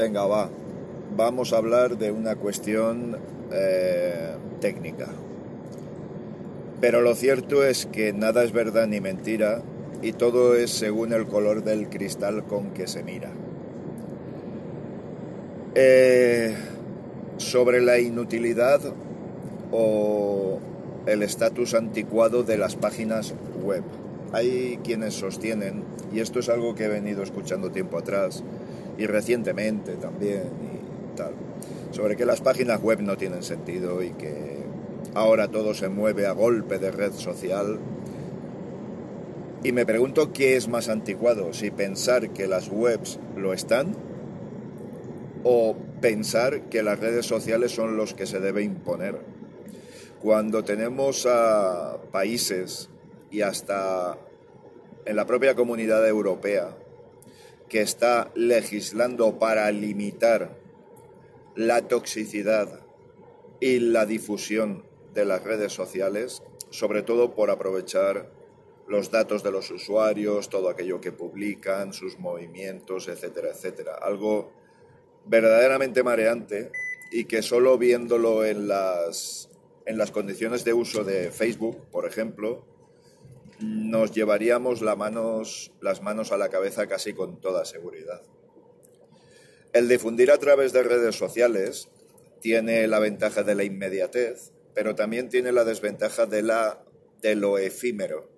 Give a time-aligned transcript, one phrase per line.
[0.00, 0.48] Venga, va.
[1.14, 3.18] Vamos a hablar de una cuestión
[3.52, 5.08] eh, técnica.
[6.80, 9.60] Pero lo cierto es que nada es verdad ni mentira
[10.00, 13.28] y todo es según el color del cristal con que se mira.
[15.74, 16.56] Eh,
[17.36, 18.80] sobre la inutilidad
[19.70, 20.60] o
[21.04, 23.84] el estatus anticuado de las páginas web.
[24.32, 28.42] Hay quienes sostienen, y esto es algo que he venido escuchando tiempo atrás
[29.00, 31.32] y recientemente también y tal,
[31.90, 34.58] sobre que las páginas web no tienen sentido y que
[35.14, 37.78] ahora todo se mueve a golpe de red social.
[39.64, 43.96] Y me pregunto qué es más anticuado, si pensar que las webs lo están
[45.44, 49.18] o pensar que las redes sociales son los que se debe imponer.
[50.20, 52.90] Cuando tenemos a países
[53.30, 54.18] y hasta
[55.06, 56.76] en la propia comunidad europea
[57.70, 60.58] que está legislando para limitar
[61.54, 62.80] la toxicidad
[63.60, 68.30] y la difusión de las redes sociales, sobre todo por aprovechar
[68.88, 73.94] los datos de los usuarios, todo aquello que publican, sus movimientos, etcétera, etcétera.
[74.02, 74.50] Algo
[75.26, 76.72] verdaderamente mareante
[77.12, 79.48] y que solo viéndolo en las,
[79.86, 82.64] en las condiciones de uso de Facebook, por ejemplo,
[83.60, 88.22] nos llevaríamos las manos a la cabeza casi con toda seguridad.
[89.72, 91.88] El difundir a través de redes sociales
[92.40, 96.84] tiene la ventaja de la inmediatez, pero también tiene la desventaja de, la,
[97.20, 98.30] de lo efímero.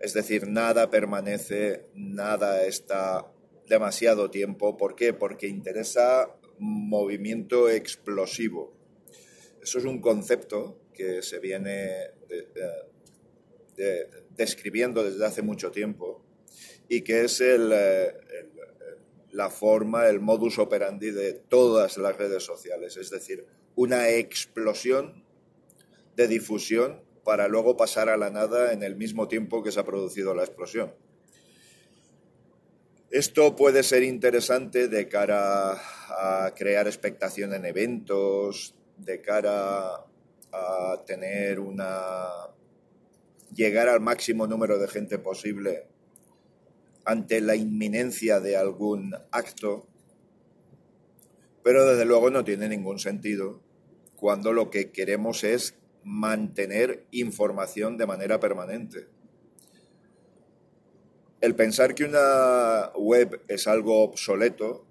[0.00, 3.30] Es decir, nada permanece, nada está
[3.68, 4.76] demasiado tiempo.
[4.76, 5.12] ¿Por qué?
[5.12, 8.74] Porque interesa movimiento explosivo.
[9.62, 12.10] Eso es un concepto que se viene
[14.36, 16.22] describiendo desde hace mucho tiempo
[16.88, 18.12] y que es el, eh,
[19.32, 25.24] la forma, el modus operandi de todas las redes sociales, es decir, una explosión
[26.16, 29.84] de difusión para luego pasar a la nada en el mismo tiempo que se ha
[29.84, 30.94] producido la explosión.
[33.10, 40.04] Esto puede ser interesante de cara a crear expectación en eventos, de cara
[40.52, 42.28] a tener una
[43.54, 45.86] llegar al máximo número de gente posible
[47.04, 49.86] ante la inminencia de algún acto,
[51.62, 53.60] pero desde luego no tiene ningún sentido
[54.16, 59.08] cuando lo que queremos es mantener información de manera permanente.
[61.40, 64.86] El pensar que una web es algo obsoleto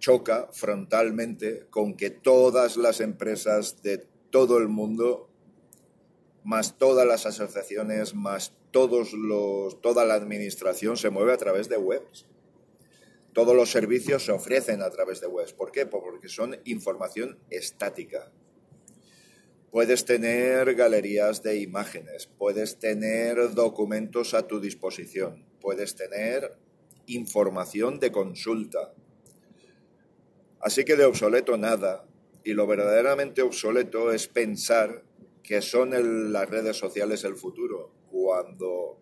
[0.00, 5.30] choca frontalmente con que todas las empresas de todo el mundo
[6.44, 11.78] más todas las asociaciones, más todos los, toda la administración se mueve a través de
[11.78, 12.26] webs.
[13.32, 15.54] Todos los servicios se ofrecen a través de webs.
[15.54, 15.86] ¿Por qué?
[15.86, 18.30] Porque son información estática.
[19.70, 26.56] Puedes tener galerías de imágenes, puedes tener documentos a tu disposición, puedes tener
[27.06, 28.94] información de consulta.
[30.60, 32.04] Así que de obsoleto nada.
[32.44, 35.02] Y lo verdaderamente obsoleto es pensar
[35.44, 38.98] que son las redes sociales el futuro, cuando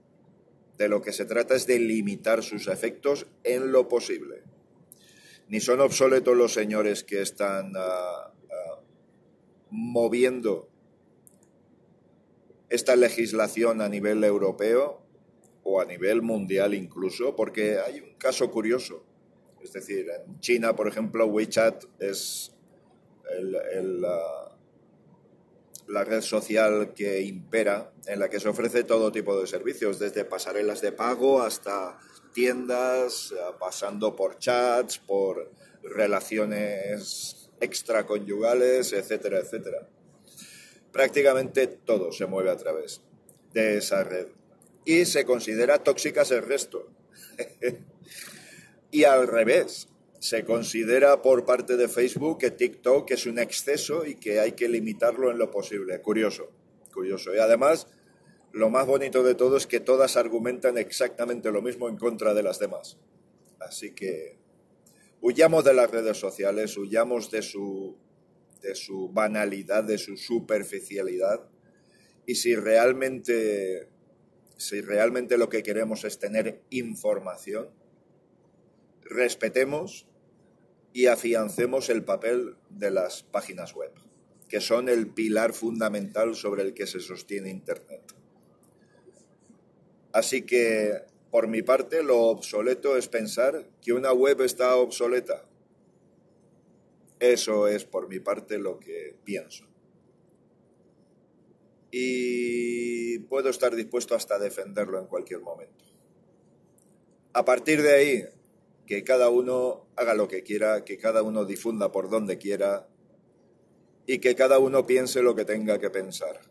[0.77, 4.43] de lo que se trata es de limitar sus efectos en lo posible.
[5.49, 8.81] Ni son obsoletos los señores que están ah, ah,
[9.71, 10.69] moviendo
[12.69, 15.01] esta legislación a nivel europeo
[15.63, 19.05] o a nivel mundial incluso, porque hay un caso curioso.
[19.63, 22.53] Es decir, en China, por ejemplo, WeChat es
[23.31, 24.42] el, ah,
[25.93, 30.25] la red social que impera, en la que se ofrece todo tipo de servicios, desde
[30.25, 31.99] pasarelas de pago hasta
[32.33, 39.87] tiendas, eh, pasando por chats, por relaciones extraconyugales, etcétera, etcétera.
[40.91, 43.03] Prácticamente todo se mueve a través
[43.53, 44.29] de esa red.
[44.87, 46.89] Y se considera tóxicas el resto.
[48.91, 49.89] y al revés,
[50.23, 54.69] se considera por parte de Facebook que TikTok es un exceso y que hay que
[54.69, 56.01] limitarlo en lo posible.
[56.01, 56.49] Curioso,
[56.95, 57.35] curioso.
[57.35, 57.89] Y además,
[58.53, 62.45] lo más bonito de todo es que todas argumentan exactamente lo mismo en contra de
[62.45, 62.99] las demás.
[63.59, 64.39] Así que
[65.21, 67.97] huyamos de las redes sociales, huyamos de su,
[68.61, 71.49] de su banalidad, de su superficialidad.
[72.27, 73.89] Y si realmente,
[74.57, 77.71] si realmente lo que queremos es tener información,
[79.03, 80.07] respetemos
[80.93, 83.93] y afiancemos el papel de las páginas web,
[84.49, 88.03] que son el pilar fundamental sobre el que se sostiene Internet.
[90.13, 95.47] Así que, por mi parte, lo obsoleto es pensar que una web está obsoleta.
[97.19, 99.65] Eso es por mi parte lo que pienso.
[101.91, 105.85] Y puedo estar dispuesto hasta defenderlo en cualquier momento.
[107.33, 108.25] A partir de ahí,
[108.93, 112.87] que cada uno haga lo que quiera, que cada uno difunda por donde quiera
[114.05, 116.43] y que cada uno piense lo que tenga que pensar.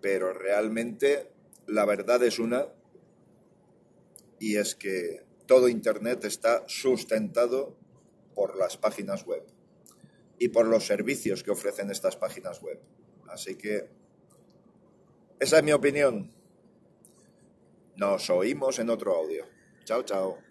[0.00, 1.30] Pero realmente
[1.68, 2.66] la verdad es una
[4.40, 7.76] y es que todo Internet está sustentado
[8.34, 9.44] por las páginas web
[10.36, 12.80] y por los servicios que ofrecen estas páginas web.
[13.28, 13.88] Así que
[15.38, 16.34] esa es mi opinión.
[17.94, 19.44] Nos oímos en otro audio.
[19.84, 20.47] Chao, chao.